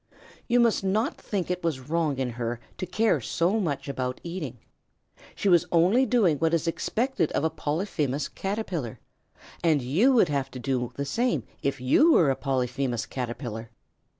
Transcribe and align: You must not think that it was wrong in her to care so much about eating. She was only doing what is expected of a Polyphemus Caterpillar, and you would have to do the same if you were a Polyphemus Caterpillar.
You 0.47 0.59
must 0.59 0.83
not 0.83 1.15
think 1.21 1.45
that 1.45 1.59
it 1.59 1.63
was 1.63 1.79
wrong 1.79 2.17
in 2.17 2.31
her 2.31 2.59
to 2.79 2.87
care 2.87 3.21
so 3.21 3.59
much 3.59 3.87
about 3.87 4.19
eating. 4.23 4.57
She 5.35 5.47
was 5.47 5.67
only 5.71 6.07
doing 6.07 6.39
what 6.39 6.55
is 6.55 6.67
expected 6.67 7.31
of 7.33 7.43
a 7.43 7.51
Polyphemus 7.51 8.27
Caterpillar, 8.27 8.99
and 9.63 9.79
you 9.83 10.11
would 10.13 10.29
have 10.29 10.49
to 10.49 10.59
do 10.59 10.91
the 10.95 11.05
same 11.05 11.43
if 11.61 11.79
you 11.79 12.13
were 12.13 12.31
a 12.31 12.35
Polyphemus 12.35 13.05
Caterpillar. 13.05 13.69